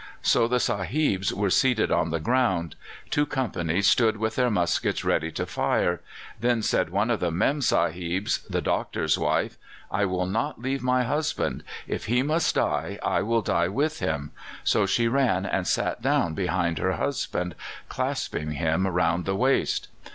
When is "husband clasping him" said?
16.93-18.87